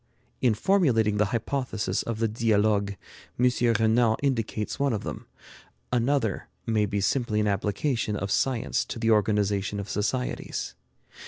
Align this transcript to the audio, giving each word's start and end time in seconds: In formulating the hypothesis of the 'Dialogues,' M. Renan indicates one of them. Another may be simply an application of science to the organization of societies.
In 0.41 0.55
formulating 0.55 1.17
the 1.17 1.25
hypothesis 1.25 2.01
of 2.01 2.17
the 2.17 2.27
'Dialogues,' 2.27 2.95
M. 3.39 3.51
Renan 3.79 4.15
indicates 4.23 4.79
one 4.79 4.93
of 4.93 5.03
them. 5.03 5.27
Another 5.93 6.47
may 6.65 6.87
be 6.87 6.99
simply 7.01 7.39
an 7.39 7.45
application 7.45 8.15
of 8.15 8.31
science 8.31 8.83
to 8.85 8.97
the 8.97 9.11
organization 9.11 9.79
of 9.79 9.87
societies. 9.87 10.73